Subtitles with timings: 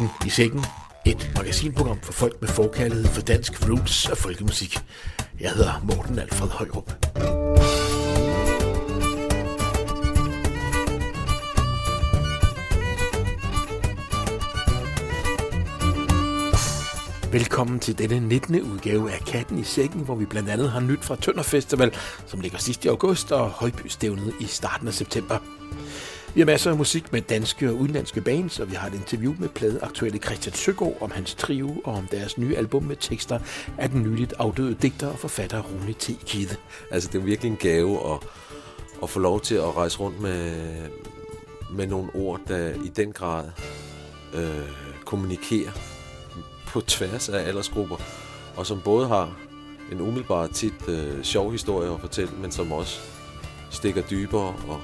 [0.00, 0.64] Aften i sækken.
[1.06, 4.78] Et magasinprogram for folk med forkærlighed for dansk roots og folkemusik.
[5.40, 6.92] Jeg hedder Morten Alfred Højrup.
[17.32, 18.62] Velkommen til denne 19.
[18.62, 21.94] udgave af Katten i Sækken, hvor vi blandt andet har nyt fra Tønder Festival,
[22.26, 25.59] som ligger sidst i august, og Højbystævnet i starten af september.
[26.34, 29.34] Vi har masser af musik med danske og udenlandske bands, og vi har et interview
[29.38, 33.38] med pladeaktuelle Christian Søgaard om hans trio og om deres nye album med tekster
[33.78, 36.10] af den nyligt afdøde digter og forfatter Rune T.
[36.26, 36.56] Kide.
[36.90, 38.18] Altså, det er virkelig en gave at,
[39.02, 40.52] at få lov til at rejse rundt med,
[41.72, 43.44] med nogle ord, der i den grad
[44.34, 44.70] øh,
[45.04, 45.72] kommunikerer
[46.66, 47.96] på tværs af aldersgrupper,
[48.56, 49.36] og som både har
[49.92, 53.00] en umiddelbar tit øh, sjov historie at fortælle, men som også
[53.70, 54.80] stikker dybere og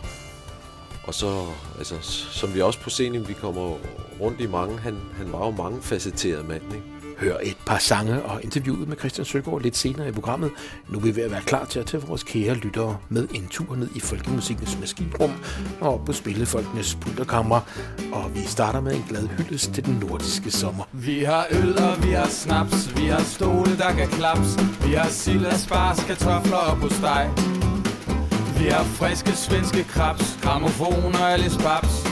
[1.07, 1.47] og så,
[1.79, 1.95] altså,
[2.31, 3.77] som vi også på scenen, vi kommer
[4.21, 6.97] rundt i mange, han, han var jo mange facetteret mand, ikke?
[7.19, 10.51] Hør et par sange og interviewet med Christian Søgaard lidt senere i programmet.
[10.89, 13.49] Nu er vi ved at være klar til at tage vores kære lyttere med en
[13.51, 15.33] tur ned i folkemusikkens maskinrum
[15.81, 17.61] og på spillefolkenes pulterkammer.
[18.13, 20.85] Og vi starter med en glad hyldest til den nordiske sommer.
[20.93, 25.09] Vi har øl og vi har snaps, vi har stole, der kan klaps, vi har
[25.09, 27.56] sild, spars, kartofler og på steg.
[28.59, 32.07] Vi har friske svenske krabs, gramofon og Alice Babs.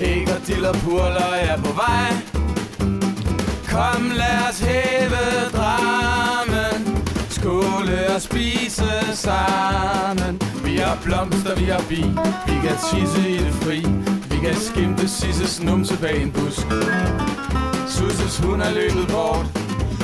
[0.00, 2.12] Æg og dill og purler er på vej.
[3.68, 7.04] Kom, lad os hæve drammen.
[7.30, 10.40] Skåle og spise sammen.
[10.64, 12.02] Vi har blomster, vi har bi.
[12.46, 13.78] Vi kan tisse i det fri.
[14.30, 16.66] Vi kan skimte Sisses numse bag en busk.
[17.88, 19.46] Susses hun er løbet bort.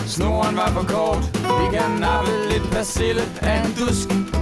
[0.07, 1.25] Snoren var for kort.
[1.61, 4.40] Vi kan nappe lidt persille af en dusk.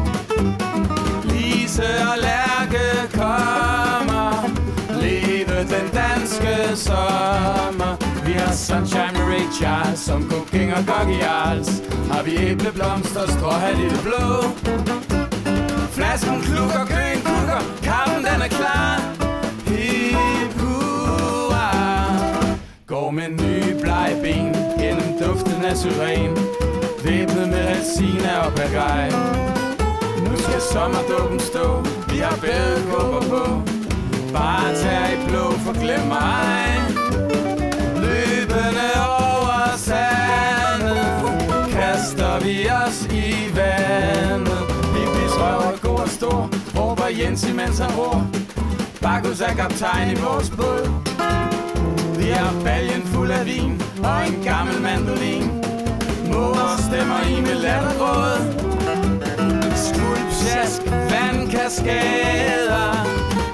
[1.78, 4.50] Lise og Lærke kommer.
[5.00, 7.96] Leve den danske sommer.
[8.26, 13.78] Vi har Sunshine med Ray Charles Som Cooking og Goggy Arls Har vi æbleblomster, stråhat
[13.78, 14.26] i det blå?
[15.90, 18.94] Flasken klukker, køen kukker Kappen den er klar.
[19.66, 21.70] Hip hurra.
[22.86, 26.36] Går med nye blege ben Gennem duften af syren.
[27.04, 29.57] Væbnet med halsina og bagaj
[30.58, 31.82] nu sommerdåben stå.
[32.12, 33.62] Vi har badekåber på.
[34.32, 36.82] Bare tag i blå, for glem mig.
[37.94, 40.98] Løbende over sandet
[41.72, 44.62] Kaster vi os i vandet.
[44.94, 48.26] Vi bisrøver god og stor Råber Jens imens han ror.
[49.02, 50.90] Bakkus er kaptajn i vores båd.
[52.18, 55.46] Vi har baljen fuld af vin Og en gammel mandolin.
[56.32, 58.77] Mor stemmer i med latterråd.
[60.68, 63.06] Skulpsjask, vandkaskader.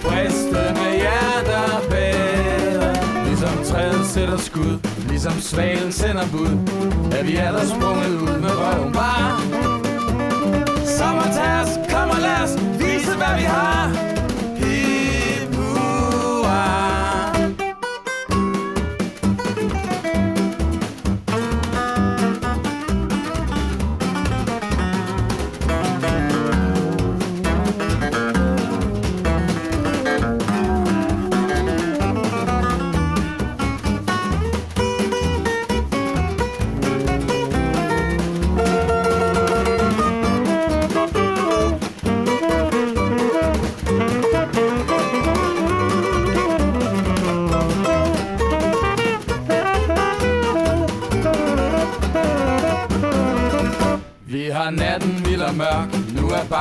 [0.03, 3.25] Bristende hjerter bæder.
[3.25, 4.79] Ligesom træet sætter skud.
[5.09, 6.59] Ligesom svalen sender bud.
[7.13, 9.41] Er vi alle sprunget ud med røven bare?
[10.87, 14.14] Sommertask, kom og lad os vise hvad vi har.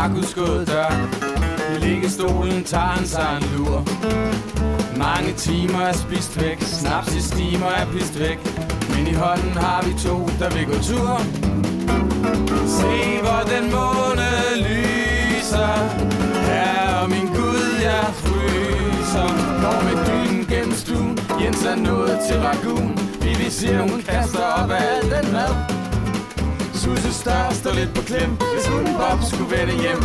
[0.04, 0.34] Nu er Bakus
[0.68, 0.92] dør.
[1.76, 3.84] I liggestolen tager han sig en lur.
[4.98, 6.62] Mange timer er spist væk.
[6.62, 8.40] Snaps i stimer er pist væk.
[8.90, 11.18] Men i hånden har vi to, der vil gå tur.
[12.78, 15.74] Se hvor den måne lyser.
[16.50, 19.30] Herre min Gud, jeg fryser.
[19.64, 21.20] Går med dynen gennem stuen.
[21.42, 25.73] Jens er nået til ragun Vivi siger, hun kaster op af alt den mad.
[26.84, 28.30] Susse Star står lidt på klem.
[28.54, 30.02] Hvis hun Bob skulle vende hjem.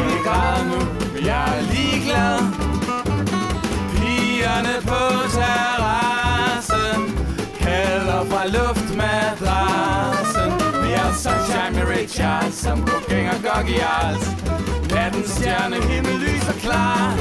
[0.00, 0.80] Ikke græder nu,
[1.28, 2.38] jeg er ligeglad.
[3.96, 5.02] Pigerne på
[5.36, 7.00] terrassen
[7.60, 10.50] Kalder fra luftmadrassen.
[10.84, 14.26] Vi har sunshine med Ray Charles Som Cooking og Goggy Arls
[14.92, 17.16] Nattens stjerne himmel lyser klar.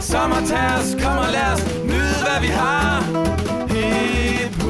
[0.00, 3.02] Sommertærs, kom og lad os nyde hvad vi har.
[3.72, 4.63] Hip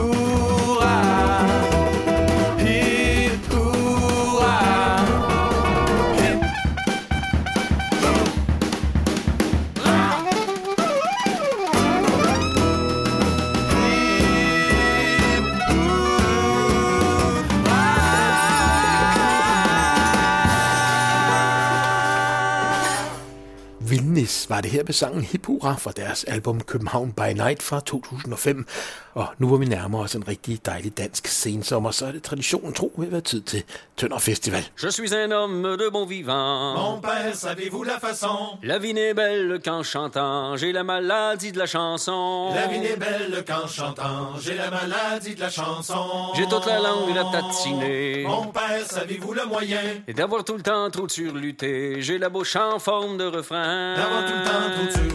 [24.44, 27.80] Kennedys var det her med sangen Hip Hurra fra deres album København by Night fra
[27.80, 28.66] 2005.
[29.14, 32.72] Og nu hvor vi nærmer os en rigtig dejlig dansk sensommer, så er det traditionen
[32.72, 33.62] tro ved at være tid til
[33.96, 34.68] Tønder Festival.
[34.82, 36.74] Je suis un homme de bon vivant.
[36.76, 38.58] Mon père, savez-vous la façon?
[38.62, 40.56] La vie n'est belle qu'en chantant.
[40.60, 42.52] J'ai la maladie de la chanson.
[42.54, 44.20] La vie n'est belle qu'en chantant.
[44.44, 46.04] J'ai la maladie de la chanson.
[46.36, 48.24] J'ai toute la langue à tatiner.
[48.26, 49.84] Mon père, savez-vous le moyen?
[50.08, 52.02] Et d'avoir tout le temps trop de surluté.
[52.02, 53.94] J'ai la bouche en forme de refrain.
[54.34, 55.10] Le temps trop.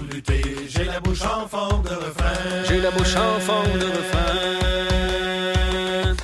[0.70, 2.64] J'ai la bouche en forme de refrain.
[2.68, 4.30] J'ai la bouche en forme de refrain.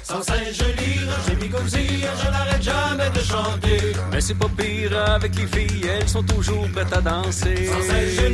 [0.04, 3.94] Sans lire, j'ai mis comme si je n'arrête jamais de chanter.
[4.12, 7.66] Mais c'est pas pire avec les filles, elles sont toujours prêtes à danser.
[7.66, 8.28] Sans cesse je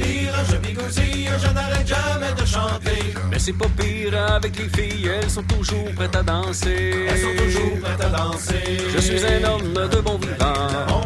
[0.57, 3.13] mis comme si je n'arrête jamais de chanter.
[3.31, 7.07] Mais c'est pas pire avec les filles, elles sont toujours prêtes à danser.
[7.09, 8.77] Elles sont toujours prêtes à danser.
[8.93, 11.01] Je suis un homme de bon vivant.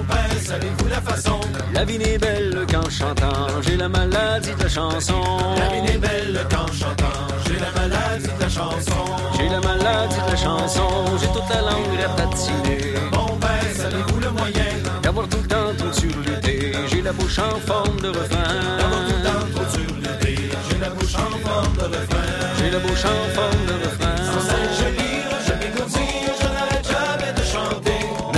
[0.56, 1.40] Savez-vous la façon?
[1.74, 3.62] La vie n'est belle qu'en chantant.
[3.62, 5.22] J'ai la maladie de la chanson.
[5.60, 7.18] La vie n'est belle qu'en chantant.
[7.46, 9.06] J'ai la maladie de la chanson.
[9.38, 10.88] J'ai la maladie de la chanson.
[11.20, 12.78] J'ai toute la langue à tatiner.
[13.12, 14.72] Mon père, savez-vous le moyen
[15.04, 16.72] D'avoir tout le temps tout surluté.
[16.88, 18.78] J'ai la bouche en forme de refrain.
[18.80, 20.36] D'avoir tout le temps trop surluté.
[20.70, 22.28] J'ai la bouche en forme de refrain.
[22.60, 24.05] J'ai la bouche en forme de refrain.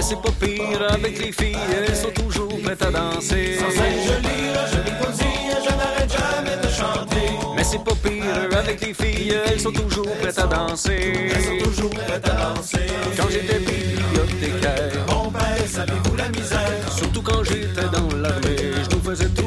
[0.07, 3.57] C'est pas pire avec les filles, elles sont toujours prêtes à danser.
[3.59, 7.27] Sans je lire, je m'écoutille, je n'arrête jamais de chanter.
[7.57, 11.13] Mais c'est pas pire avec les filles, elles sont toujours prêtes à danser.
[11.35, 12.87] Elles sont toujours prêtes à danser.
[13.17, 16.93] Quand j'étais bibliothécaire, Mon père, savez-vous la misère?
[16.95, 18.55] surtout quand j'étais dans l'armée,
[18.89, 19.46] je nous faisais toujours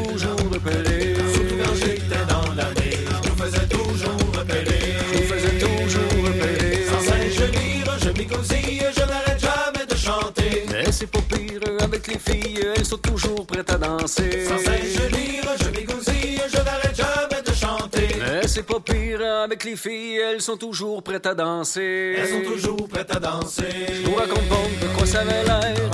[10.90, 14.44] Mais c'est pas pire avec les filles, elles sont toujours prêtes à danser.
[14.44, 18.08] Sans cesse je lire, je je n'arrête jamais de chanter.
[18.18, 22.16] Mais c'est pas pire avec les filles, elles sont toujours prêtes à danser.
[22.18, 23.68] Elles sont toujours prêtes à danser.
[24.02, 24.42] Je vous raconte
[24.82, 25.90] de quoi ça avait l'air.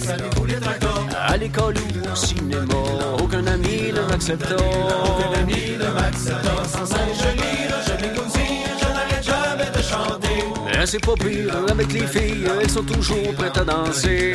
[0.00, 2.76] Savez-vous les dragons À l'école ou au cinéma,
[3.18, 4.54] aucun ami ne m'accepta.
[4.54, 6.64] Aucun ami ne m'accepta.
[6.68, 8.45] Sans cesse je lire, je
[10.86, 14.34] c'est pas pire avec les filles, elles sont toujours prêtes à danser.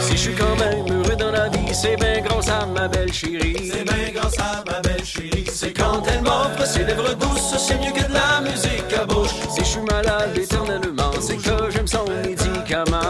[0.00, 3.12] Si je suis quand même heureux dans la vie, c'est bien grâce à ma belle
[3.12, 3.70] chérie.
[3.70, 5.44] C'est bien grâce à ma belle chérie.
[5.52, 9.34] C'est quand elle m'offre ses lèvres douces, c'est mieux que de la musique à bouche.
[9.50, 13.00] Si je suis malade éternellement, c'est que j'aime son médicament.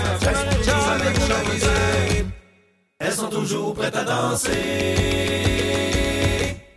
[3.32, 5.12] toujours prête à danser.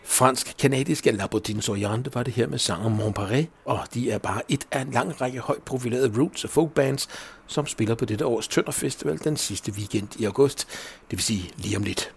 [0.03, 4.81] Fransk-kanadiske Labordine Soriante var det her med sangen Montparé, og de er bare et af
[4.81, 7.07] en lang række højt profilerede roots og folkbands,
[7.47, 10.67] som spiller på dette års Tønder Festival den sidste weekend i august,
[11.11, 12.11] det vil sige lige om lidt.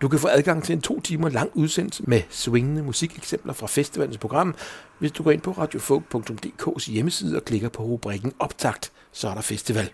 [0.00, 4.18] Du kan få adgang til en to timer lang udsendelse med swingende musikeksempler fra festivalens
[4.18, 4.54] program,
[4.98, 9.40] hvis du går ind på radiofolk.dk's hjemmeside og klikker på rubrikken Optakt, så er der
[9.40, 9.90] festival.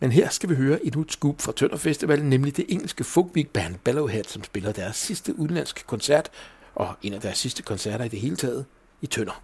[0.00, 3.32] Men her skal vi høre endnu et scoop fra Tønder Festival, nemlig det engelske folk
[3.32, 6.30] big band Bellowhead, som spiller deres sidste udenlandske koncert,
[6.74, 8.64] og en af deres sidste koncerter i det hele taget,
[9.02, 9.42] i Tønder.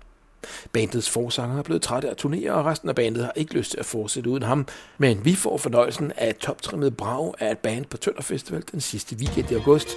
[0.72, 3.70] Bandets forsanger er blevet træt af at turnere, og resten af bandet har ikke lyst
[3.70, 4.66] til at fortsætte uden ham.
[4.98, 8.80] Men vi får fornøjelsen af et toptrimmet brag af et band på Tønder Festival den
[8.80, 9.88] sidste weekend i august.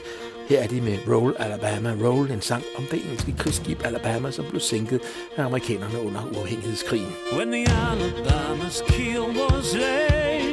[0.50, 4.46] Her er de med Roll Alabama Roll, en sang om det engelske krigsskib Alabama, som
[4.50, 5.02] blev sænket
[5.38, 7.12] af amerikanerne under uafhængighedskrigen.
[7.38, 10.53] when the Alabama's keel was laid.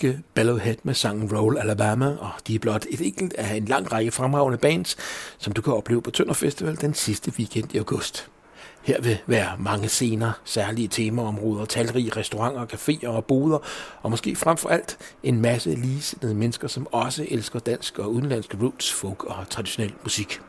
[0.00, 3.92] Amerikanske Ballowhead med sangen Roll Alabama, og de er blot et enkelt af en lang
[3.92, 4.96] række fremragende bands,
[5.38, 8.30] som du kan opleve på Tønder Festival den sidste weekend i august.
[8.82, 13.58] Her vil være mange scener, særlige temaområder, talrige restauranter, caféer og boder,
[14.02, 18.54] og måske frem for alt en masse ligesindede mennesker, som også elsker dansk og udenlandsk
[18.62, 20.40] roots, folk og traditionel musik.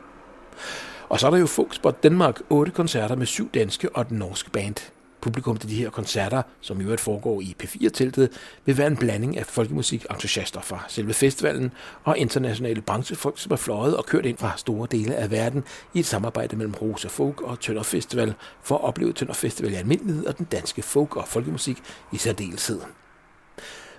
[1.08, 4.50] Og så er der jo Folkspot Danmark, otte koncerter med syv danske og den norske
[4.50, 4.76] band.
[5.22, 8.30] Publikum til de her koncerter, som i øvrigt foregår i P4-teltet,
[8.64, 11.72] vil være en blanding af folkemusikentusiaster fra selve festivalen
[12.04, 15.64] og internationale branchefolk, som er fløjet og kørt ind fra store dele af verden
[15.94, 19.74] i et samarbejde mellem Rosa Folk og Tønder Festival for at opleve Tønder Festival i
[19.74, 21.78] almindelighed og den danske folk- og folkemusik
[22.12, 22.80] i særdeleshed.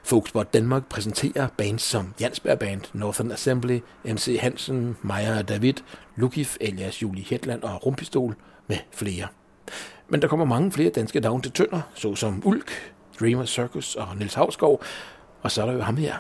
[0.04, 5.74] Folkspot Danmark præsenterer bands som Jansberg Band, Northern Assembly, MC Hansen, Maja David,
[6.16, 8.36] Lukif alias Julie Hetland og Rumpistol
[8.68, 9.28] med flere.
[10.08, 14.34] Men der kommer mange flere danske navne til Tønder, såsom Ulk, Dreamer Circus og Niels
[14.34, 14.82] Havsgaard,
[15.42, 16.16] og så er der jo ham her.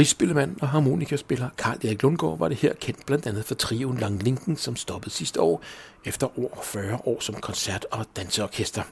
[0.00, 4.22] Rigsspillemand og harmonikaspiller Karl Erik Lundgaard var det her kendt blandt andet for trioen Lang
[4.22, 5.62] Linken, som stoppede sidste år
[6.04, 8.82] efter over 40 år som koncert- og danseorkester.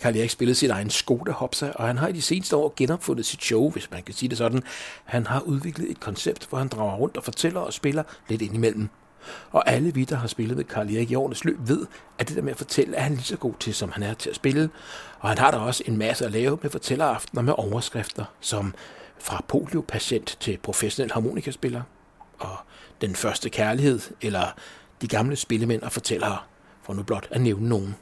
[0.00, 3.26] Karl Erik spillede sit egen Skoda Hopsa, og han har i de seneste år genopfundet
[3.26, 4.62] sit show, hvis man kan sige det sådan.
[5.04, 8.88] Han har udviklet et koncept, hvor han drager rundt og fortæller og spiller lidt indimellem.
[9.50, 11.86] Og alle vi, der har spillet med Karl Erik i årenes løb, ved,
[12.18, 14.14] at det der med at fortælle, er han lige så god til, som han er
[14.14, 14.70] til at spille.
[15.20, 18.74] Og han har der også en masse at lave med fortælleraftener med overskrifter, som
[19.20, 21.82] fra poliopatient til professionel harmonikaspiller,
[22.38, 22.56] og
[23.00, 24.46] den første kærlighed, eller
[25.00, 26.38] de gamle spillemænd og fortællere,
[26.82, 27.96] for nu blot at nævne nogen.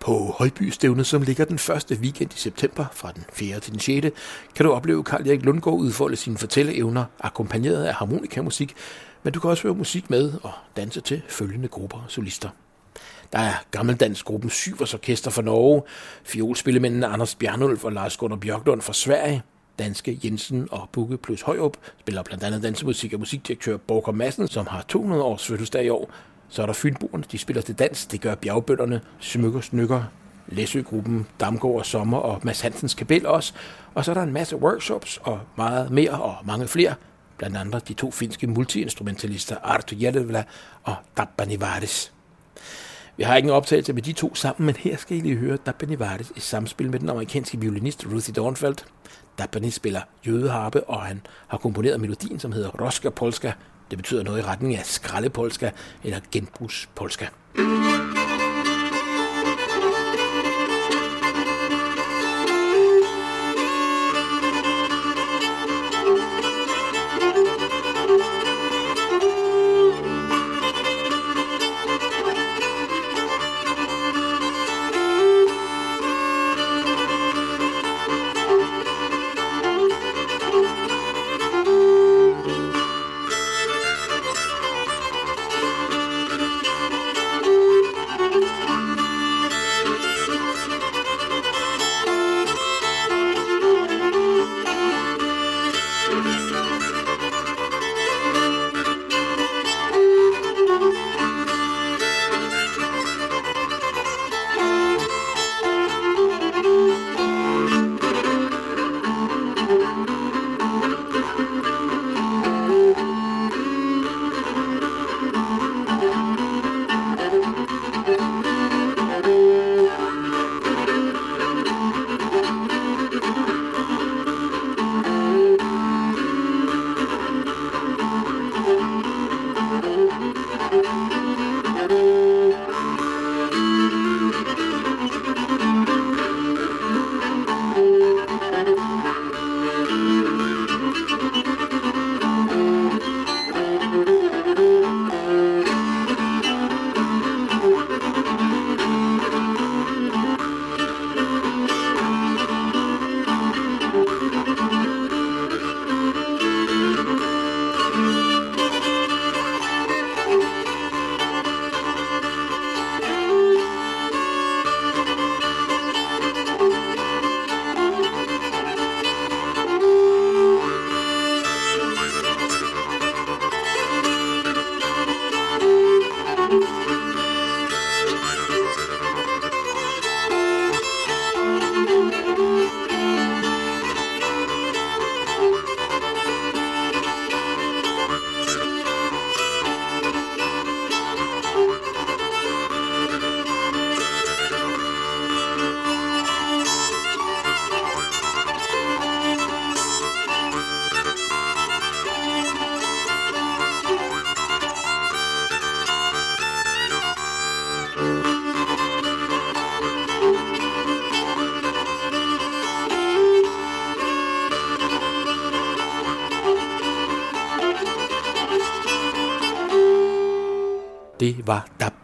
[0.00, 3.60] På Højbystævnet, som ligger den første weekend i september fra den 4.
[3.60, 4.16] til den 6.,
[4.54, 8.74] kan du opleve Karl Erik Lundgaard udfolde sine fortælleevner, akkompagneret af harmonikamusik,
[9.22, 12.48] men du kan også høre musik med og danse til følgende grupper og solister.
[13.32, 15.82] Der er gammeldansgruppen Syvers Orkester fra Norge,
[16.24, 19.42] fiolspillemændene Anders Bjernulf og Lars Gunnar Bjørklund fra Sverige,
[19.80, 24.66] danske Jensen og Bukke plus Højrup spiller blandt andet dansemusik og musikdirektør Borger Madsen, som
[24.66, 26.10] har 200 års fødselsdag i år.
[26.48, 30.02] Så er der Fynboerne, de spiller til dans, det gør bjergbønderne, Smykker Snykker,
[30.48, 33.52] Læsøgruppen, Damgård og Sommer og Mads Hansens Kabel også.
[33.94, 36.94] Og så er der en masse workshops og meget mere og mange flere.
[37.36, 40.44] Blandt andet de to finske multiinstrumentalister Arto Järvela
[40.84, 42.12] og Tappani Varis.
[43.20, 45.56] Vi har ikke en optagelse med de to sammen, men her skal I lige høre
[45.56, 48.84] Dabani Vardes i samspil med den amerikanske violinist Ruthie Dornfeldt.
[49.40, 53.52] Dabani spiller jødeharpe, og han har komponeret melodien, som hedder Roska Polska.
[53.90, 55.70] Det betyder noget i retning af skraldepolska
[56.04, 57.26] eller genbrugspolska.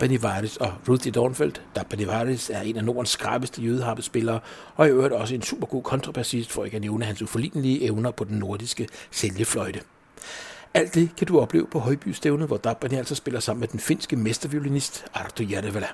[0.07, 1.63] Benivaris og Ruthie Dornfeldt.
[1.77, 4.41] da Varis er en af Nordens skarpeste jødeharpespillere,
[4.77, 8.11] og i øvrigt også en super god kontrabassist, for ikke at nævne hans uforlignelige evner
[8.11, 9.81] på den nordiske sælgefløjte.
[10.75, 14.17] Alt det kan du opleve på Højbystævnet, hvor Dabbani altså spiller sammen med den finske
[14.17, 15.87] mesterviolinist Arto Järvelä.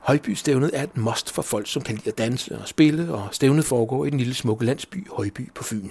[0.00, 3.64] Højbystævnet er et must for folk, som kan lide at danse og spille, og stævnet
[3.64, 5.88] foregår i den lille smukke landsby Højby på Fyn.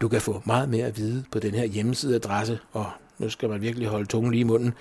[0.00, 3.60] Du kan få meget mere at vide på den her hjemmesideadresse, og nu skal man
[3.60, 4.74] virkelig holde tungen lige i munden.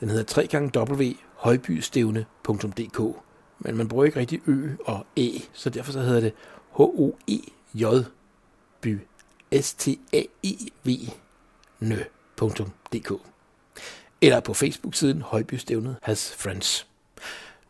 [0.00, 2.98] Den hedder www.højbystævne.dk
[3.58, 6.32] Men man bruger ikke rigtig ø og e, så derfor så hedder det
[6.76, 7.84] H-O-E-J
[8.80, 8.98] by
[9.60, 10.88] S-T-A-I-V
[11.80, 13.12] nø.dk
[14.20, 16.86] eller på Facebook-siden Højbystævnet has friends.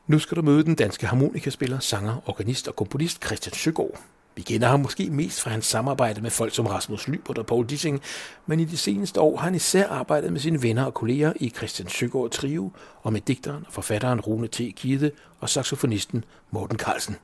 [0.07, 4.01] Nu skal du møde den danske harmonikaspiller, sanger, organist og komponist Christian Søgaard.
[4.41, 7.67] Vi kender ham måske mest fra hans samarbejde med folk som Rasmus Lybert og Paul
[7.67, 8.01] Dissing,
[8.47, 11.51] men i de seneste år har han især arbejdet med sine venner og kolleger i
[11.51, 12.73] Christian Søgaard Trio
[13.03, 14.61] og med digteren og forfatteren Rune T.
[14.77, 17.17] Kide og saxofonisten Morten Carlsen.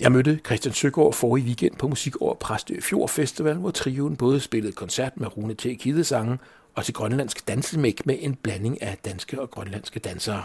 [0.00, 4.16] Jeg mødte Christian Søgaard for i weekend på Musik over Præstø Fjord Festival, hvor trioen
[4.16, 5.62] både spillede koncert med Rune T.
[5.62, 6.38] Kide sange
[6.74, 10.44] og til grønlandsk dansemæk med en blanding af danske og grønlandske dansere.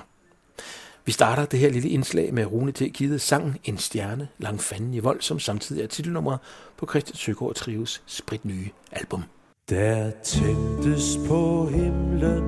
[1.06, 2.82] Vi starter det her lille indslag med Rune T.
[2.94, 6.38] Kides sang En stjerne, lang fanden i vold, som samtidig er titelnummer
[6.78, 9.24] på Christian Søgaard Trives sprit nye album.
[9.70, 12.44] Der tændtes på himlen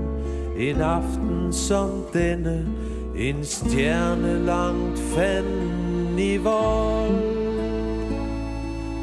[0.57, 2.67] en aften som denne,
[3.17, 7.43] en stjerne langt fanden i vold.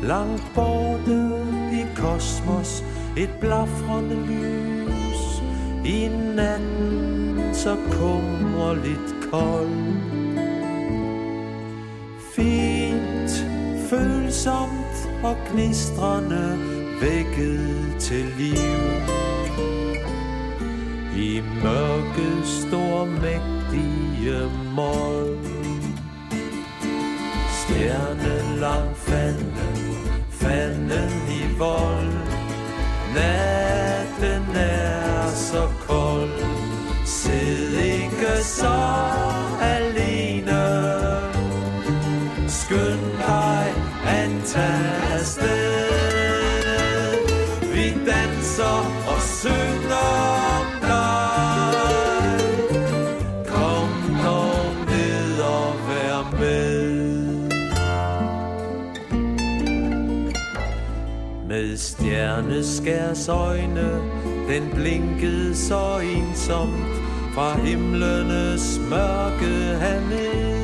[0.02, 1.30] Langt borte
[1.72, 2.84] i kosmos,
[3.16, 5.42] et blafrende lys,
[5.84, 7.19] i natten
[7.64, 9.68] så kummerligt kold.
[12.34, 13.46] Fint,
[13.90, 16.58] følsomt og knistrende
[17.00, 18.80] vækket til liv.
[21.16, 25.38] I mørket stor mægtig mål.
[27.50, 29.76] Stjerne lang fanden,
[30.30, 32.12] fanden i vold.
[33.14, 36.49] Natten er så kold,
[37.10, 38.78] sid ikke så
[39.62, 40.62] alene.
[42.48, 43.74] Skynd dig
[44.06, 45.90] at tage afsted.
[47.74, 50.08] Vi danser og synger
[50.56, 52.40] om dig.
[53.46, 53.90] Kom
[54.24, 56.80] dog ned og vær med.
[61.48, 64.00] Med stjerneskærs øjne,
[64.48, 66.99] den blinkede så ensomt
[67.34, 70.60] fra himlenes mørke herned.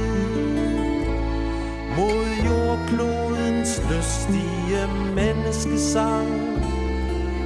[1.97, 4.83] Mod jordklodens lystige
[5.15, 6.33] menneskesang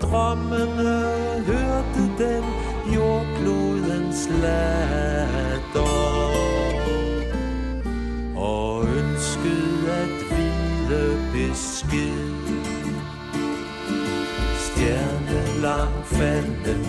[0.01, 0.99] Drømmene
[1.45, 2.43] hørte den
[2.95, 5.99] jordklodens latter
[8.35, 12.28] og ønskede at vide besked.
[15.61, 16.85] Lang fanden,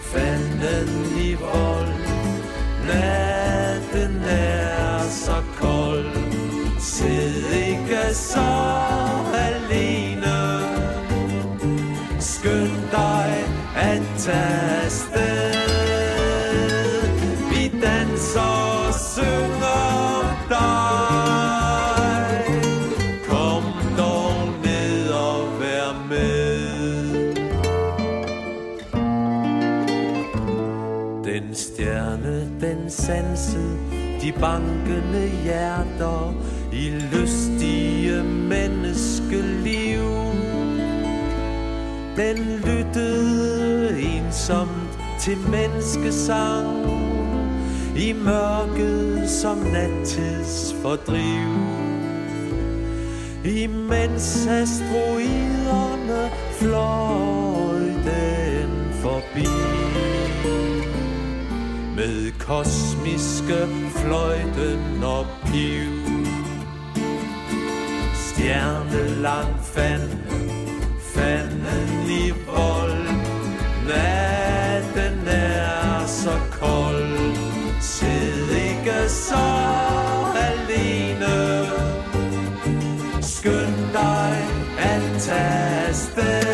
[0.00, 1.94] fanden i vold.
[2.86, 6.14] Natten er så kold,
[6.78, 8.50] sid ikke så
[9.34, 10.38] alene.
[12.20, 13.44] Skynd dig
[13.76, 14.59] at tage
[33.10, 33.36] den
[34.22, 36.34] de bankende hjerter
[36.72, 40.00] i lystige menneskeliv.
[42.16, 46.86] Den lyttede ensomt til menneskesang
[47.96, 51.50] i mørket som nattids fordriv.
[53.44, 57.39] Imens asteroiderne flår
[62.00, 65.90] med kosmiske fløjten og piv.
[68.14, 70.50] Stjerneland fanden,
[71.14, 73.06] fanden i vold.
[73.88, 77.36] Natten er så kold,
[77.80, 79.46] sid ikke så
[80.36, 81.66] alene.
[83.22, 86.49] Skynd dig at tage afsted.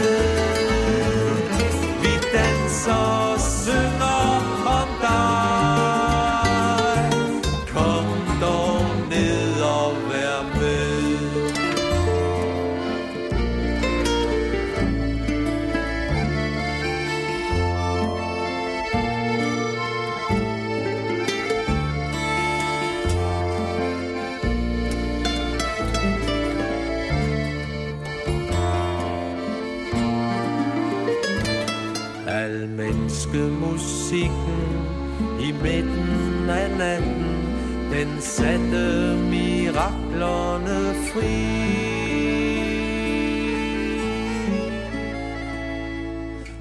[38.36, 41.36] Satte miraklerne fri.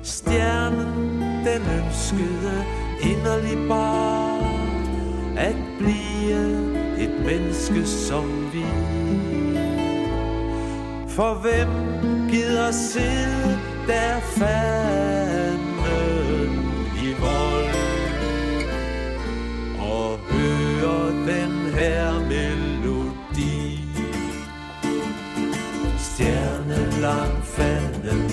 [0.03, 2.65] Stjernen, den ønskede
[3.01, 4.39] inderlig bare
[5.37, 6.45] at blive
[6.99, 8.65] et menneske som vi.
[11.07, 11.69] For hvem
[12.29, 15.34] gider sidde der fast?
[21.75, 23.79] Her melodi?
[25.97, 28.29] Stjerne lang fanden,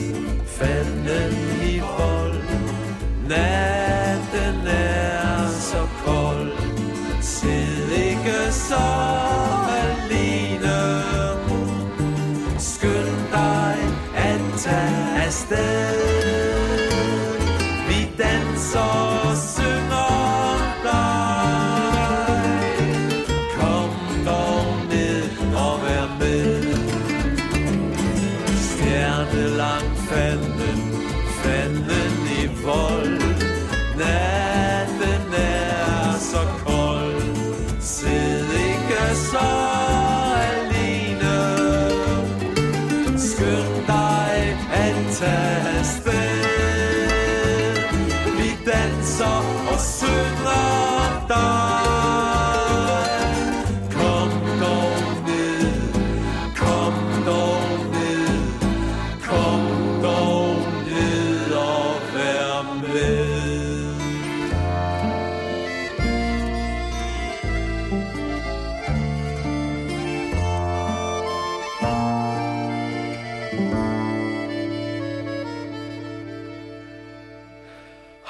[0.47, 2.43] fanden i vold.
[3.29, 6.53] Natten er så kold,
[7.21, 8.85] sid ikke så
[9.83, 11.03] alene.
[12.59, 13.77] Skynd dig
[14.17, 16.52] at tage afsted.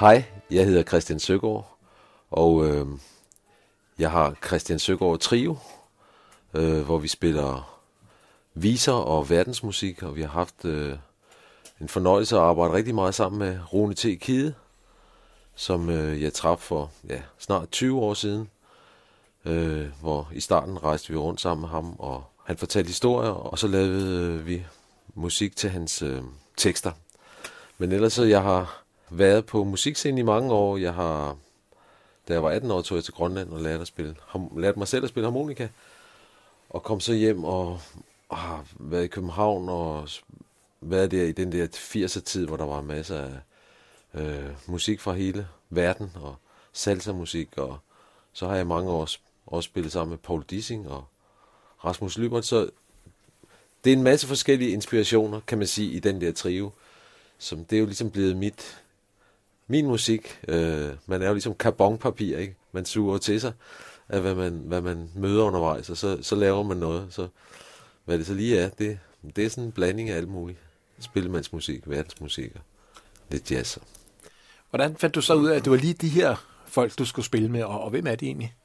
[0.03, 1.77] Hej, jeg hedder Christian Søgaard,
[2.31, 2.87] og øh,
[3.99, 5.57] jeg har Christian Søgaard Trio,
[6.53, 7.79] øh, hvor vi spiller
[8.53, 10.97] viser og verdensmusik, og vi har haft øh,
[11.81, 14.05] en fornøjelse at arbejde rigtig meget sammen med Rune T.
[14.21, 14.53] Kide,
[15.55, 18.49] som øh, jeg traf for ja, snart 20 år siden,
[19.45, 23.59] øh, hvor i starten rejste vi rundt sammen med ham, og han fortalte historier, og
[23.59, 24.65] så lavede øh, vi
[25.15, 26.21] musik til hans øh,
[26.57, 26.91] tekster.
[27.77, 28.82] Men ellers så jeg har
[29.17, 30.77] været på musikscenen i mange år.
[30.77, 31.37] Jeg har,
[32.27, 34.15] da jeg var 18 år, tog jeg til Grønland og lærte, at spille,
[34.57, 35.67] lærte mig selv at spille harmonika.
[36.69, 37.79] Og kom så hjem og,
[38.29, 40.07] og har været i København og
[40.81, 43.31] været der i den der 80'er-tid, hvor der var masser af
[44.13, 46.35] øh, musik fra hele verden og
[46.73, 47.57] salsa-musik.
[47.57, 47.77] Og
[48.33, 49.07] så har jeg mange år
[49.45, 51.05] også spillet sammen med Paul Dissing og
[51.85, 52.45] Rasmus Lybert.
[52.45, 52.69] Så
[53.83, 56.71] det er en masse forskellige inspirationer, kan man sige, i den der trio.
[57.37, 58.82] Som det er jo ligesom blevet mit,
[59.67, 60.39] min musik.
[60.47, 62.55] Øh, man er jo ligesom karbonpapir, ikke?
[62.71, 63.53] Man suger til sig
[64.09, 67.07] af, hvad man, hvad man møder undervejs, og så, så laver man noget.
[67.09, 67.27] Så
[68.05, 68.99] hvad det så lige er, det,
[69.35, 70.59] det er sådan en blanding af alt muligt.
[70.99, 72.61] Spillemandsmusik, verdensmusik og
[73.31, 73.77] lidt jazz.
[74.69, 76.35] Hvordan fandt du så ud af, at det var lige de her
[76.65, 78.55] folk, du skulle spille med, og, og hvem er det egentlig?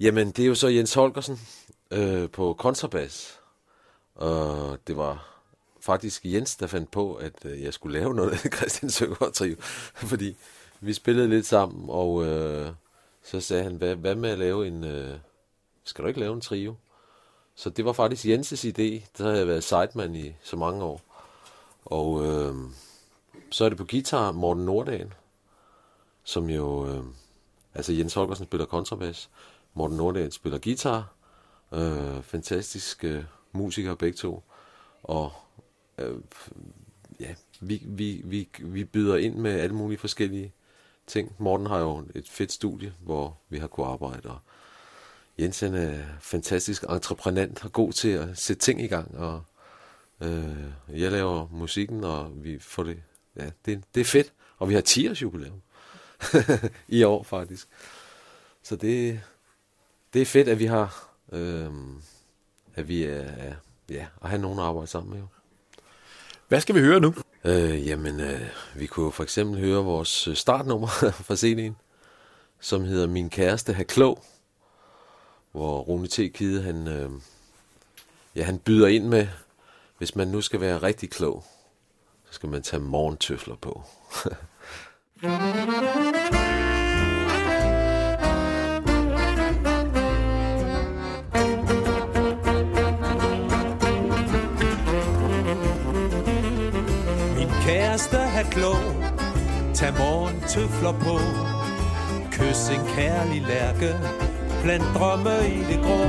[0.00, 1.40] Jamen, det er jo så Jens Holgersen
[1.90, 3.38] øh, på kontrabas.
[4.14, 5.37] Og det var
[5.88, 9.56] faktisk Jens, der fandt på, at øh, jeg skulle lave noget af Christian Søgaard Trio.
[9.94, 10.36] Fordi
[10.80, 12.70] vi spillede lidt sammen, og øh,
[13.22, 14.84] så sagde han, hvad, hvad med at lave en...
[14.84, 15.18] Øh,
[15.84, 16.74] skal du ikke lave en trio?
[17.54, 19.06] Så det var faktisk Jenses idé.
[19.18, 21.00] Der har jeg været sideman i så mange år.
[21.84, 22.54] Og øh,
[23.50, 25.14] så er det på guitar Morten Nordahl,
[26.24, 26.86] som jo...
[26.86, 27.04] Øh,
[27.74, 29.30] altså Jens Holgersen spiller kontrabas,
[29.74, 31.12] Morten Nordahl spiller guitar.
[31.72, 34.42] Øh, fantastiske øh, musikere begge to.
[35.02, 35.32] Og
[35.98, 36.18] øh,
[37.20, 40.52] ja, vi, vi, vi, vi byder ind med alle mulige forskellige
[41.06, 41.32] ting.
[41.38, 44.38] Morten har jo et fedt studie, hvor vi har kunnet arbejde, og
[45.38, 49.42] Jens er fantastisk entreprenant og god til at sætte ting i gang, og
[50.20, 53.02] øh, jeg laver musikken, og vi får det,
[53.36, 55.62] ja, det, det er fedt, og vi har 10 års jubilæum
[56.88, 57.68] i år faktisk.
[58.62, 59.20] Så det,
[60.12, 61.70] det er fedt, at vi har, øh,
[62.74, 63.54] at vi er, er,
[63.90, 65.18] ja, at have nogen at arbejde sammen med.
[65.18, 65.26] Jo.
[66.48, 67.14] Hvad skal vi høre nu?
[67.44, 68.40] Øh, jamen, øh,
[68.74, 70.86] vi kunne for eksempel høre vores øh, startnummer
[71.26, 71.72] fra CD'en,
[72.60, 74.24] som hedder Min kæreste har klog,
[75.52, 76.34] hvor Rune T.
[76.34, 77.10] Kide, han, øh,
[78.34, 79.26] ja, han byder ind med,
[79.98, 81.44] hvis man nu skal være rigtig klog,
[82.24, 83.82] så skal man tage morgentøfler på.
[98.38, 98.82] have er klog
[99.74, 101.18] Tag morgen tøfler på.
[102.30, 103.96] Kys en kærlig lærke
[104.62, 106.00] Bland drømme i det grå.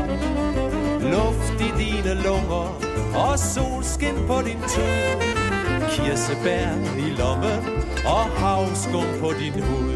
[1.14, 2.68] Luft i dine lunger
[3.16, 4.90] Og solskin på din tø
[5.90, 7.62] Kirsebær i lommen
[8.06, 9.94] Og havskum på din hud.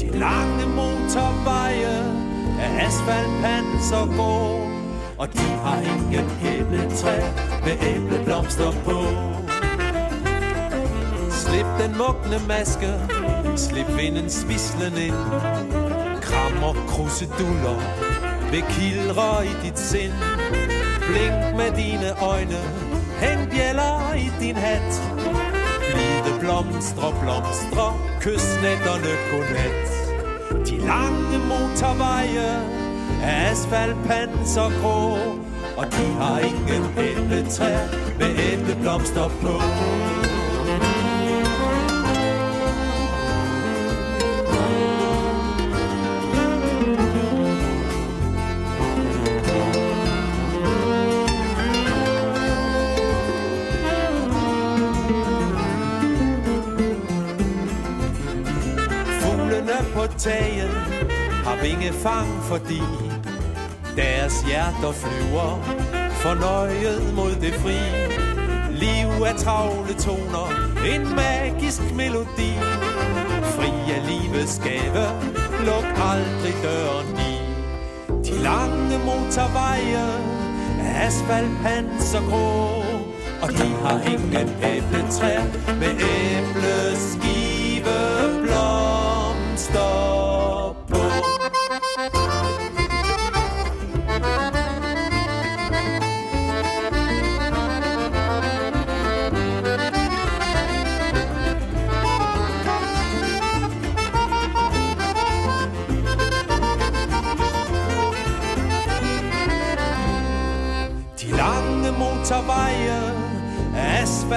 [0.00, 1.98] De lange motorveje
[2.64, 4.34] Af asfaltpanser gå
[5.18, 7.16] Og de har ingen æbletræ
[7.64, 8.98] Med æbleblomster på.
[11.50, 12.92] Slip den mugne maske,
[13.56, 15.20] slip vinden svislen ind.
[16.22, 17.78] Krammer kruseduller,
[18.50, 20.12] ved kildre i dit sind.
[21.08, 22.60] Blink med dine øjne,
[23.20, 25.02] hæng bjæller i din hat.
[25.92, 27.86] Blide blomstre, blomstre,
[28.20, 29.88] kys nætterne godnat.
[30.66, 32.50] De lange motorveje
[33.22, 35.18] er asfaltpanser grå,
[35.76, 37.72] og de har ingen æbletræ
[38.18, 39.52] med æbleblomster på.
[61.62, 62.82] Vingefang, fordi
[63.96, 65.50] deres hjerter flyver
[66.10, 67.78] fornøjet mod det fri.
[68.70, 70.46] Liv er travle toner,
[70.94, 72.52] en magisk melodi.
[73.54, 75.04] Fri af livets gave,
[75.66, 77.34] luk aldrig døren i.
[78.28, 80.06] De lange motorveje
[80.80, 82.84] af asfaltpanser grå,
[83.42, 85.44] og de har ingen æbletræer
[85.80, 87.50] med æbleskiver.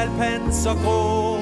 [0.03, 1.35] Fald pansergrå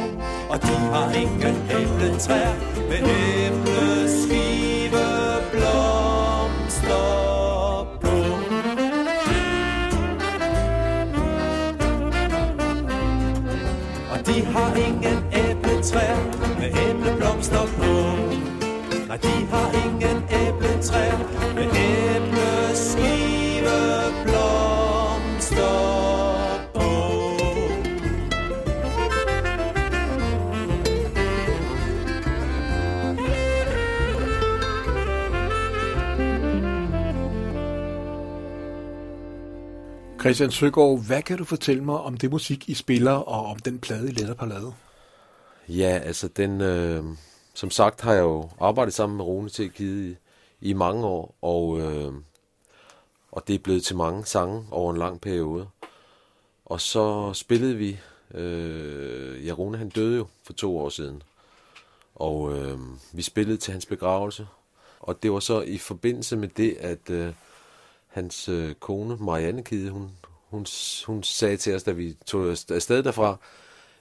[0.49, 2.53] Og de har ingen æbletræer
[2.89, 2.97] Med
[3.43, 5.05] æbleskive
[5.51, 7.07] blomster
[8.01, 8.17] på.
[14.11, 16.17] Og de har ingen æbletræer
[16.59, 17.91] Med æbleblomster på.
[19.07, 21.17] Nej, de har ingen æbletræer
[21.55, 23.31] Med æbleskive
[40.21, 43.79] Christian Søgaard, hvad kan du fortælle mig om det musik, I spiller, og om den
[43.79, 44.73] plade, I letter på lavet?
[45.69, 46.61] Ja, altså den...
[46.61, 47.03] Øh,
[47.53, 50.15] som sagt har jeg jo arbejdet sammen med Rune til Kide i,
[50.69, 52.13] i mange år, og, øh,
[53.31, 55.67] og det er blevet til mange sange over en lang periode.
[56.65, 57.99] Og så spillede vi...
[58.33, 61.23] Øh, ja, Rune han døde jo for to år siden.
[62.15, 62.79] Og øh,
[63.13, 64.47] vi spillede til hans begravelse.
[64.99, 67.33] Og det var så i forbindelse med det, at øh,
[68.11, 70.11] hans øh, kone, Marianne Kide, hun,
[70.49, 70.65] hun,
[71.07, 73.37] hun sagde til os, da vi tog afsted derfra,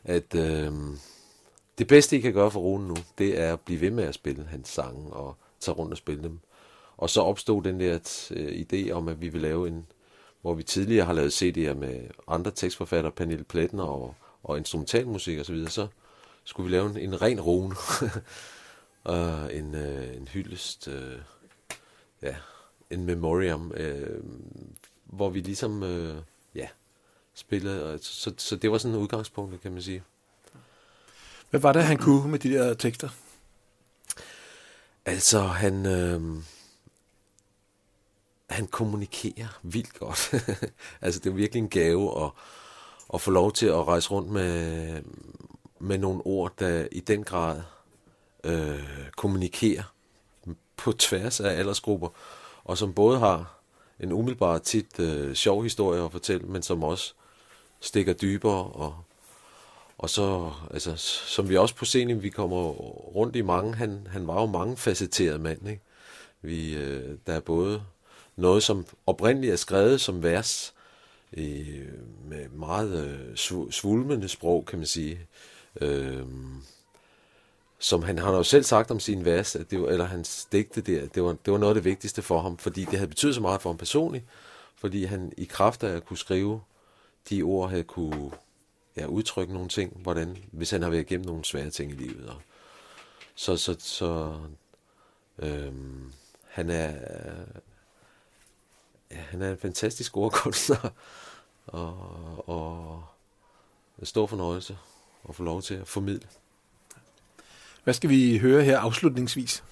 [0.05, 0.73] at øh,
[1.79, 4.15] det bedste, I kan gøre for Rune nu, det er at blive ved med at
[4.15, 6.41] spille hans sange og tage rundt og spille dem.
[6.97, 7.99] Og så opstod den der
[8.31, 9.87] øh, idé om, at vi vil lave en,
[10.41, 15.45] hvor vi tidligere har lavet CD'er med andre tekstforfattere, Pernille Pletner og, og instrumentalmusik osv.,
[15.45, 15.89] så, videre, så
[16.45, 17.77] skulle vi lave en, en ren Rune.
[19.05, 21.19] og en, øh, en hyldest, øh,
[22.23, 22.37] ja,
[22.91, 24.25] en memoriam, øh,
[25.05, 26.23] hvor vi ligesom, øh,
[26.55, 26.69] ja,
[27.35, 27.93] spillede.
[27.93, 30.03] Og så, så det var sådan en udgangspunkt, kan man sige.
[31.51, 33.09] Hvad var det, han kunne med de der tekster?
[35.05, 36.43] Altså, han, øh,
[38.51, 40.35] han kommunikerer vildt godt.
[41.01, 42.31] altså, det er virkelig en gave at,
[43.15, 45.03] at få lov til at rejse rundt med,
[45.79, 47.63] med nogle ord, der i den grad
[48.45, 48.85] øh,
[49.17, 49.95] kommunikerer
[50.77, 52.09] på tværs af aldersgrupper,
[52.71, 53.61] og som både har
[54.01, 57.15] en umiddelbar tit øh, sjov historie at fortælle, men som også
[57.81, 58.95] stikker dybere og
[59.99, 60.97] og så, altså,
[61.27, 62.57] som vi også på scenen, vi kommer
[63.17, 65.83] rundt i mange, han, han var jo mange facetteret mand, ikke?
[66.43, 67.83] Vi, øh, der er både
[68.37, 70.75] noget, som oprindeligt er skrevet som vers,
[71.37, 71.89] øh,
[72.29, 73.37] med meget øh,
[73.71, 75.21] svulmende sprog, kan man sige.
[75.81, 76.23] Øh,
[77.83, 80.49] som han, han har jo selv sagt om sin vers, at det var, eller hans
[80.53, 83.09] digte der, det var, det var noget af det vigtigste for ham, fordi det havde
[83.09, 84.25] betydet så meget for ham personligt,
[84.77, 86.61] fordi han i kraft af at kunne skrive
[87.31, 88.31] de ord, havde kunne
[88.97, 92.29] ja, udtrykke nogle ting, hvordan, hvis han har været igennem nogle svære ting i livet.
[92.29, 92.43] Og
[93.35, 94.37] så, så, så
[95.39, 96.13] øhm,
[96.49, 96.95] han er
[99.11, 100.91] ja, han er en fantastisk ordkunstner,
[101.67, 101.95] og,
[102.49, 103.05] og
[103.99, 104.79] en stor fornøjelse
[105.29, 106.29] at få lov til at formidle.
[107.85, 109.65] Hvad skal vi høre her afslutningsvis?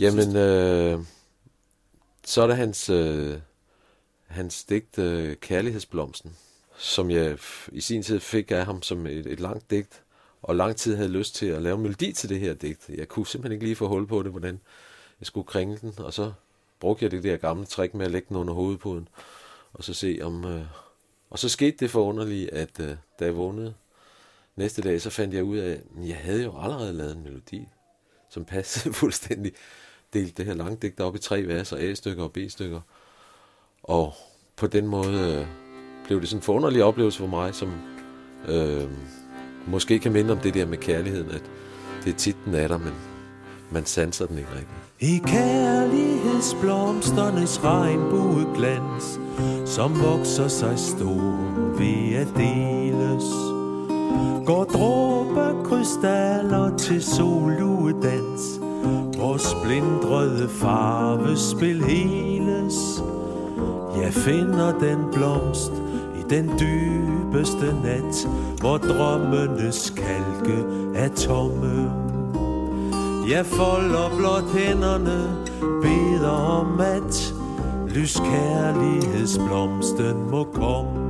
[0.00, 0.98] Jamen, øh,
[2.24, 3.38] så er der hans, øh,
[4.26, 6.36] hans digt øh, Kærlighedsblomsten,
[6.78, 7.38] som jeg
[7.72, 10.02] i sin tid fik af ham som et, et langt digt,
[10.42, 12.88] og lang tid havde lyst til at lave en melodi til det her digt.
[12.88, 14.60] Jeg kunne simpelthen ikke lige få hul på det, hvordan
[15.20, 16.32] jeg skulle kringle den, og så
[16.80, 19.08] brugte jeg det der gamle trick med at lægge den under hovedpuden,
[19.72, 20.44] og så se om...
[20.44, 20.64] Øh,
[21.30, 23.74] og så skete det forunderlige, at øh, da jeg vågnede
[24.58, 27.68] næste dag, så fandt jeg ud af, at jeg havde jo allerede lavet en melodi,
[28.30, 29.52] som passede fuldstændig.
[30.12, 32.80] Delt det her langdigt op i tre vers, og A-stykker og B-stykker.
[33.82, 34.12] Og
[34.56, 35.46] på den måde øh,
[36.04, 37.72] blev det sådan en forunderlig oplevelse for mig, som
[38.48, 38.90] øh,
[39.66, 41.42] måske kan minde om det der med kærligheden, at
[42.04, 42.94] det er tit den er der, men
[43.70, 44.70] man sanser den ikke rigtigt.
[45.00, 49.20] I kærlighedsblomsternes regnbueglans,
[49.70, 51.32] som vokser sig stor
[51.78, 53.47] ved at deles,
[54.46, 58.58] går dråber krystaller til soludans
[59.18, 63.02] hvor splindrede farvespil heles.
[64.02, 65.72] Jeg finder den blomst
[66.20, 68.28] i den dybeste nat,
[68.60, 71.92] hvor drømmenes kalke er tomme.
[73.30, 75.36] Jeg folder blot hænderne,
[75.82, 77.34] beder om at
[77.88, 81.07] lyskærlighedsblomsten må komme.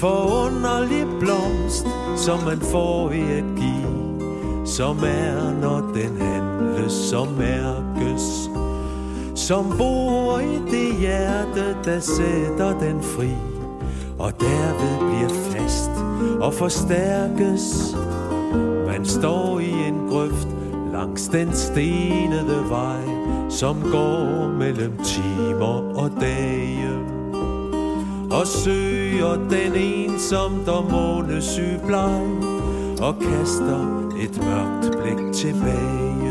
[0.00, 1.86] Forunderlig blomst,
[2.16, 8.50] som man får i at give, som er, når den handles som mærkes.
[9.34, 13.30] Som bor i det hjerte, der sætter den fri,
[14.18, 15.90] og derved bliver fast
[16.40, 17.96] og forstærkes.
[18.86, 20.48] Man står i en grøft
[20.92, 23.02] langs den stenede vej,
[23.50, 27.19] som går mellem timer og dage.
[28.30, 32.44] Og søger den ensomt og månesyg bleg
[33.00, 36.29] Og kaster et mørkt blik tilbage.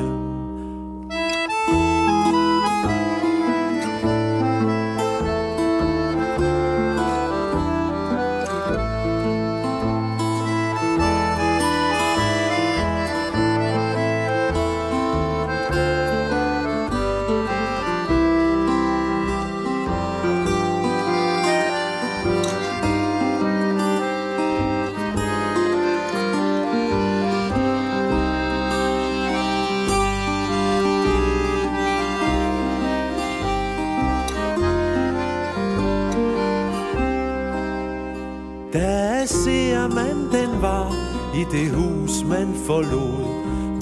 [42.70, 43.26] Forlod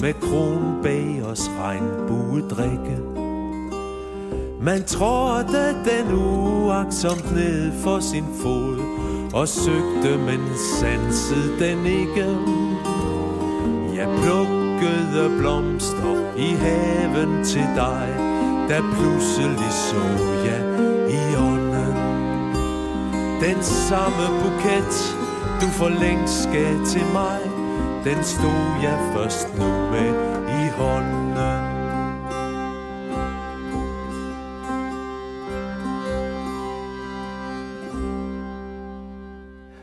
[0.00, 2.98] Med kronbagers regnbuedrikke.
[4.60, 8.78] Man trådte den uaksomt ned for sin fod
[9.34, 10.40] Og søgte, men
[10.80, 12.28] sansede den ikke.
[13.98, 18.08] Jeg plukkede blomster i haven til dig
[18.68, 20.04] Da pludselig så
[20.44, 20.62] jeg
[21.10, 21.94] i ånden.
[23.40, 24.94] Den samme buket,
[25.60, 27.47] du for længst gav til mig
[28.04, 30.10] den stod jeg først nu med
[30.48, 31.28] i hånden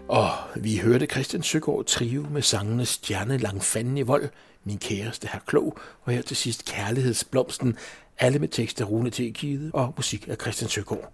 [0.08, 4.30] Og vi hørte Christian Søgaard trive med sangene Stjerne Langfanden i vold,
[4.64, 7.78] Min kæreste her klog, og her til sidst Kærlighedsblomsten,
[8.20, 9.16] alle med tekst af Rune T.
[9.16, 11.14] Kide og musik af Christian Søgaard.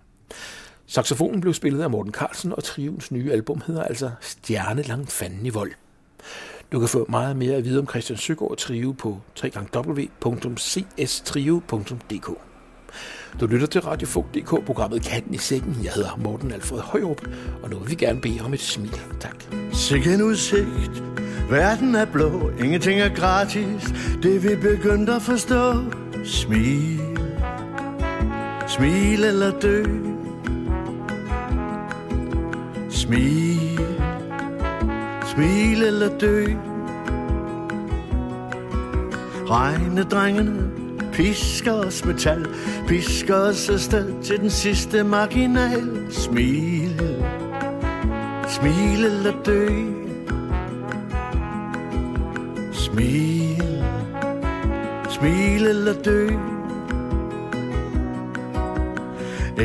[0.87, 5.49] Saxofonen blev spillet af Morten Carlsen, og trions nye album hedder altså Stjerne Langfanden i
[5.49, 5.71] vold.
[6.71, 9.21] Du kan få meget mere at vide om Christian Søgaard Trio på
[9.75, 12.29] www.cstrio.dk.
[13.39, 15.77] Du lytter til Radio Fug.dk, programmet Katten i sækken.
[15.83, 17.27] Jeg hedder Morten Alfred Højrup,
[17.63, 19.01] og nu vil vi gerne bede om et smil.
[19.19, 19.43] Tak.
[19.73, 21.03] Sikke en udsigt,
[21.49, 23.93] verden er blå, ingenting er gratis,
[24.23, 25.73] det vi begyndt at forstå.
[26.23, 26.99] Smil,
[28.67, 29.83] smil eller dø.
[32.89, 33.79] Smil,
[35.31, 36.45] smil eller dø.
[39.49, 40.71] Regnedrengene
[41.13, 42.47] pisker os metal,
[42.87, 46.07] pisker os afsted til den sidste marginal.
[46.09, 47.01] Smil,
[48.47, 49.67] smil eller dø.
[52.71, 53.83] Smil,
[55.09, 56.29] smil eller dø.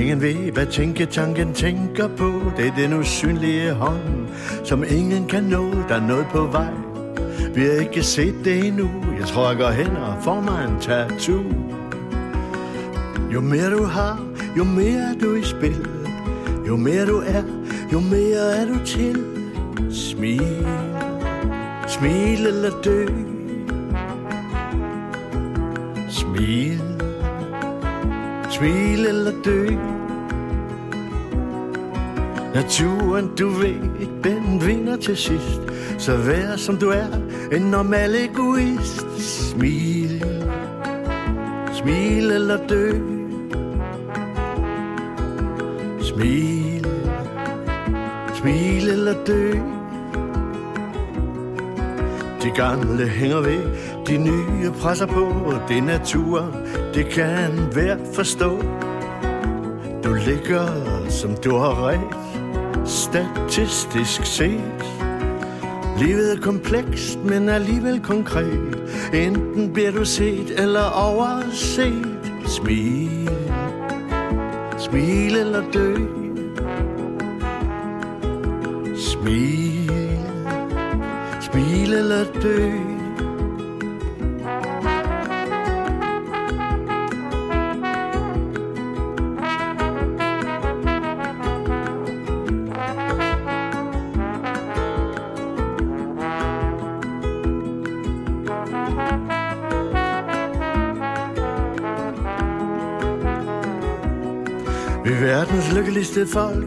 [0.00, 2.32] Ingen ved, hvad tænketanken tænker på.
[2.56, 4.28] Det er den usynlige hånd,
[4.64, 5.70] som ingen kan nå.
[5.88, 6.70] Der er noget på vej.
[7.54, 8.90] Vi har ikke set det endnu.
[9.18, 11.42] Jeg tror, jeg går hen og får mig en tattoo.
[13.34, 14.20] Jo mere du har,
[14.58, 15.86] jo mere er du i spil.
[16.68, 17.42] Jo mere du er,
[17.92, 19.24] jo mere er du til.
[19.90, 20.66] Smil,
[21.88, 23.06] smil eller dø.
[26.08, 26.85] Smil,
[28.56, 29.66] smil eller dø.
[32.54, 33.74] Naturen, du ved,
[34.24, 35.60] den vinder til sidst.
[35.98, 37.06] Så vær som du er,
[37.52, 39.06] en normal egoist.
[39.18, 40.24] Smil,
[41.72, 42.92] smil eller dø.
[46.00, 46.86] Smil,
[48.34, 49.52] smil eller dø.
[52.42, 53.60] De gamle hænger ved,
[54.08, 55.52] de nye presser på.
[55.68, 56.52] Det er natur,
[56.94, 58.62] det kan hver forstå.
[60.04, 60.66] Du ligger,
[61.08, 62.16] som du har ret,
[62.88, 64.84] statistisk set.
[65.98, 68.78] Livet er komplekst, men alligevel konkret.
[69.14, 72.18] Enten bliver du set eller overset.
[72.46, 73.30] Smil,
[74.78, 75.94] smil eller dø.
[78.96, 79.90] Smil,
[81.40, 82.95] smil eller dø.
[105.76, 106.64] Lykkeligste folk,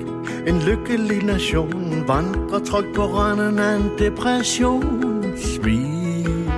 [0.48, 5.24] en lykkelig nation, vandrer trygt på randen af en depression.
[5.38, 6.52] Smil,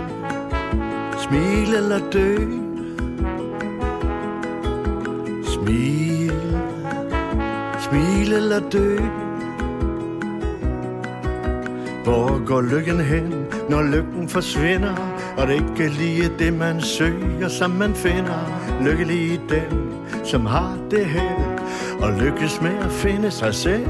[1.18, 2.36] smil eller dø.
[5.44, 6.34] Smil,
[7.80, 8.98] smil eller dø.
[12.04, 14.96] Hvor går lykken hen, når lykken forsvinder?
[15.38, 18.62] Og det ikke lige det, man søger, som man finder.
[18.82, 19.94] Lykkelig dem,
[20.24, 21.41] som har det her
[22.02, 23.88] og lykkes med at finde sig selv.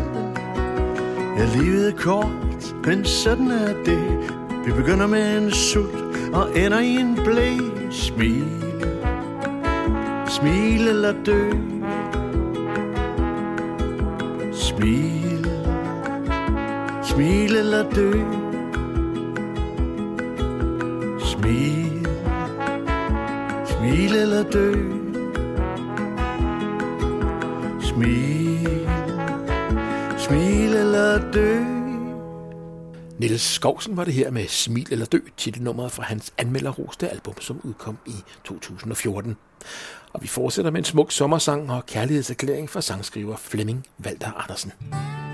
[1.38, 4.30] Ja, livet er kort, men sådan er det.
[4.66, 5.96] Vi begynder med en sut
[6.34, 7.58] og ender i en blæ.
[7.92, 8.48] Smil,
[10.28, 11.50] smil eller dø.
[14.54, 15.48] Smil,
[17.04, 18.12] smil eller dø.
[21.20, 22.08] Smil,
[23.66, 25.01] smil eller dø.
[33.22, 37.62] Niels Skovsen var det her med Smil eller Dø, titelnummeret fra hans anmelderroste album, som
[37.64, 39.38] udkom i 2014.
[40.14, 44.72] Og vi fortsætter med en smuk sommersang og kærlighedserklæring fra sangskriver Flemming Walter Andersen.
[44.80, 45.31] Mm.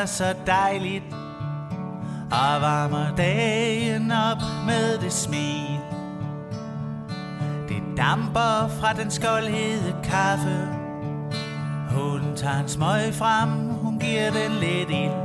[0.00, 1.04] Er så dejligt
[2.30, 5.80] Og varmer dagen op med det smil.
[7.68, 10.68] Det damper fra den skoldhede kaffe.
[11.90, 15.20] Hun tager en smøg frem, hun giver den lidt ild.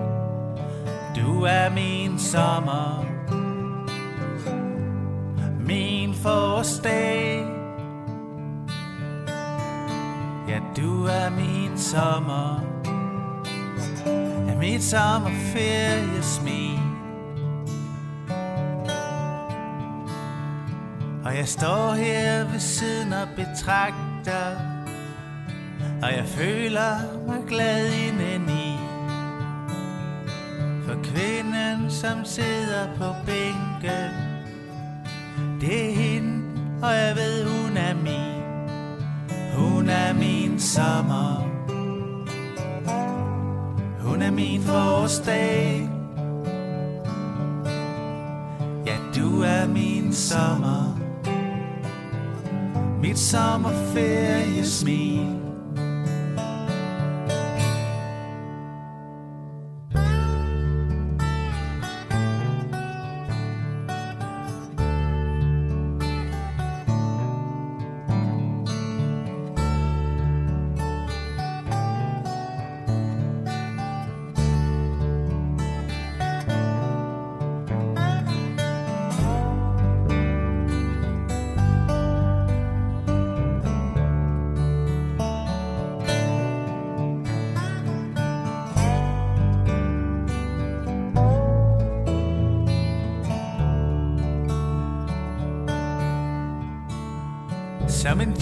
[1.15, 3.05] Du er min sommer.
[5.59, 7.45] Min forårsdag.
[10.47, 12.64] Ja, du er min sommer.
[14.66, 16.80] Er mit sommerferiesmil
[21.26, 24.57] Og jeg står her ved siden og betragter
[26.01, 28.78] Og jeg føler mig glad indeni.
[30.86, 34.11] For kvinden, som sidder på bænken
[35.61, 36.43] Det er hende,
[36.82, 38.43] og jeg ved, hun er min.
[39.53, 41.45] Hun er min sommer.
[44.16, 45.89] Hun er min forårsdag.
[48.86, 50.97] Ja, du er min sommer.
[53.01, 55.55] Mit sommerferie smil.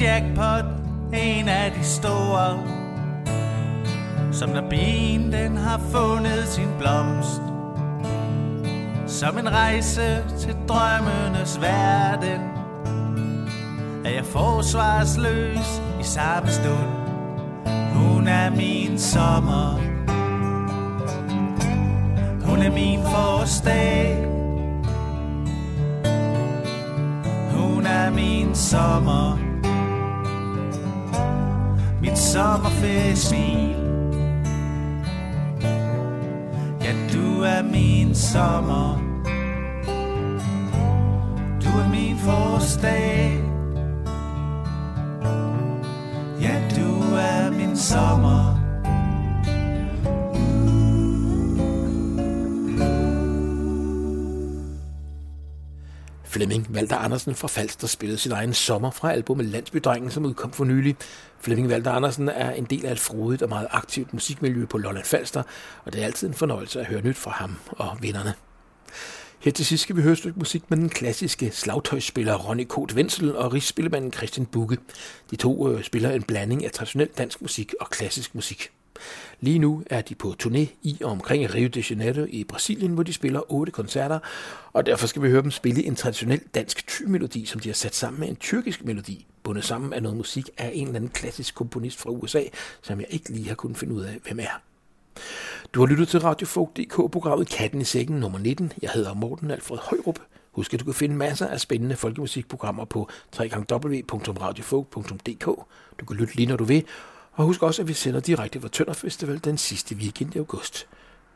[0.02, 0.66] Jackpot,
[1.14, 2.60] en af de store
[4.32, 7.42] Som når bien den har fundet sin blomst.
[9.08, 12.42] Som en rejse til drømmenes verden
[14.06, 16.90] Er jeg forsvarsløs i samme stund.
[17.94, 19.80] Hun er min sommer.
[22.46, 24.26] Hun er min forårsdag.
[27.52, 29.43] Hun er min sommer.
[32.84, 33.76] Sommerferiesmil
[36.84, 39.03] Ja, du er min sommer.
[56.74, 60.96] Valter Andersen fra Falster spillede sin egen sommer fra albumet Landsbydrengen, som udkom for nylig.
[61.40, 65.06] Flemming Valter Andersen er en del af et frodigt og meget aktivt musikmiljø på Lolland
[65.06, 65.44] Falster,
[65.86, 68.34] og det er altid en fornøjelse at høre nyt fra ham og vinderne.
[69.40, 72.94] Her til sidst skal vi høre et stykke musik med den klassiske slagtøjsspiller Ronny Kot
[72.94, 74.78] Wenzel og rigsspillemanden Christian Bugge.
[75.32, 78.70] De to øh, spiller en blanding af traditionel dansk musik og klassisk musik.
[79.40, 83.04] Lige nu er de på turné i og omkring Rio de Janeiro i Brasilien, hvor
[83.04, 84.20] de spiller otte koncerter,
[84.74, 87.96] og derfor skal vi høre dem spille en traditionel dansk ty-melodi, som de har sat
[87.96, 91.56] sammen med en tyrkisk melodi, bundet sammen af noget musik af en eller anden klassisk
[91.56, 92.44] komponist fra USA,
[92.82, 94.62] som jeg ikke lige har kunnet finde ud af, hvem er.
[95.74, 98.72] Du har lyttet til Radiofog.dk-programmet Katten i sækken nummer 19.
[98.82, 100.20] Jeg hedder Morten Alfred Højrup.
[100.52, 105.46] Husk, at du kan finde masser af spændende folkemusikprogrammer på www.radiofog.dk.
[106.00, 106.86] Du kan lytte lige, når du vil,
[107.34, 110.88] og husk også, at vi sender direkte fra Tønder Festival den sidste weekend i august.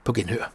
[0.04, 0.52] På genhør.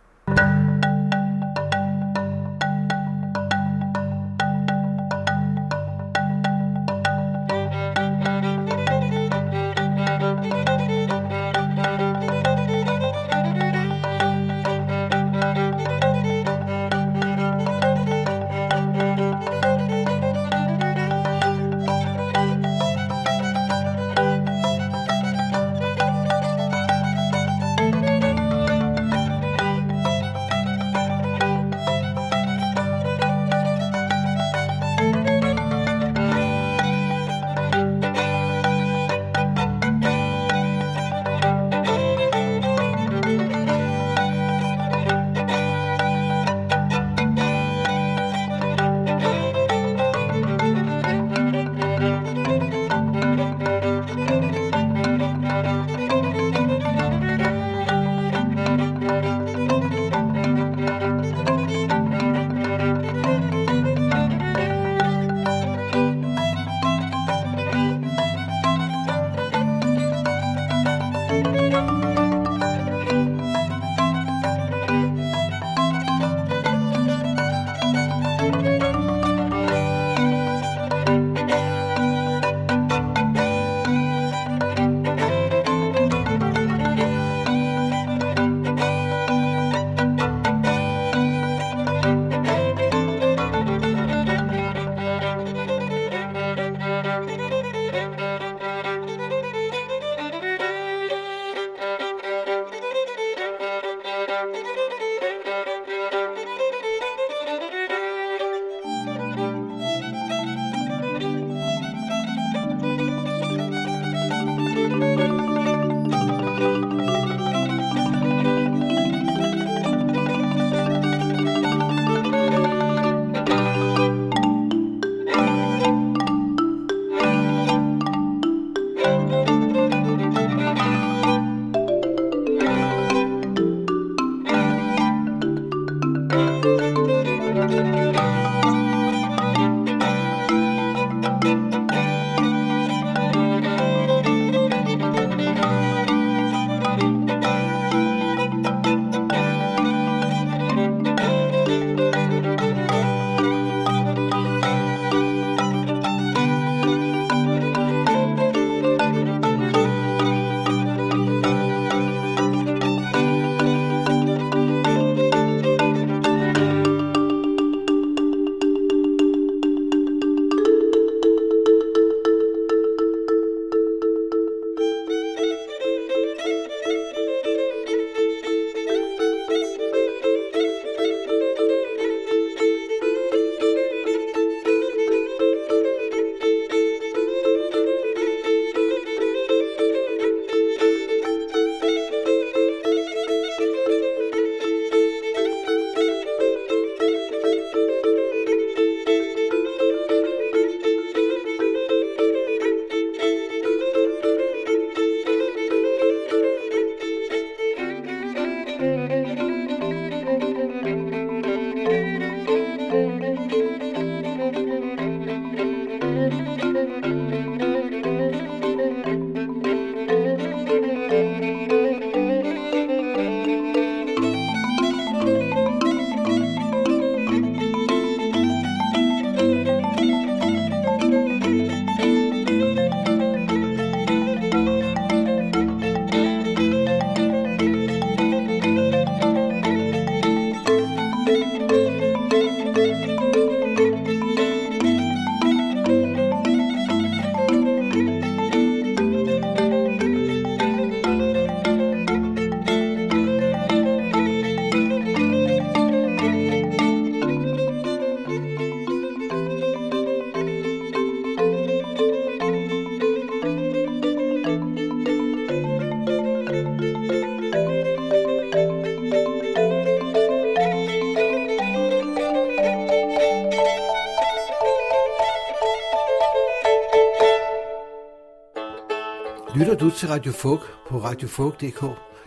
[279.96, 281.84] til Radio Fog på radiofog.dk.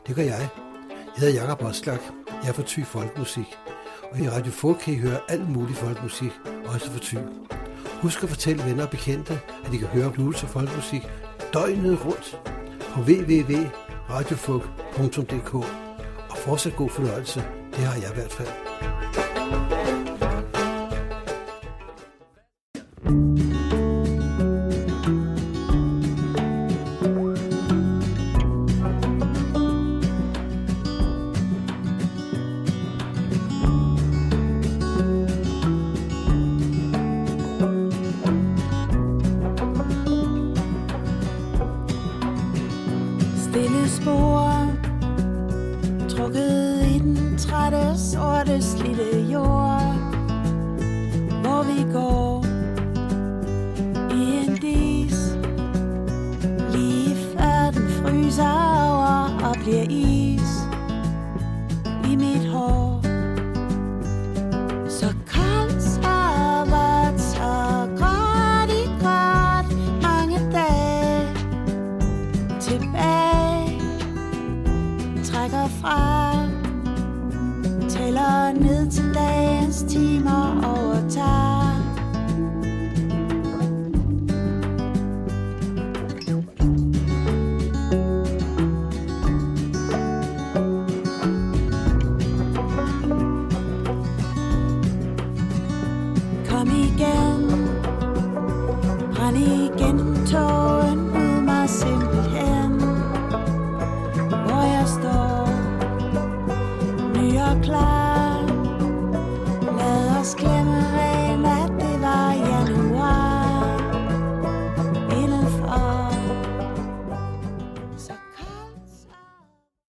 [0.08, 0.50] Det gør jeg.
[0.90, 2.00] Jeg hedder Jakob Oslak.
[2.44, 3.58] Jeg er fra Thy Folkmusik.
[4.12, 6.32] Og i Radio Fog kan I høre alt mulig folkmusik,
[6.66, 7.18] også fra Thy.
[8.02, 11.02] Husk at fortælle venner og bekendte, at I kan høre blues og folkmusik
[11.54, 12.40] døgnet rundt
[12.94, 15.54] på www.radiofog.dk.
[16.30, 17.44] Og fortsat god fornøjelse.
[17.72, 18.65] Det har jeg i hvert fald.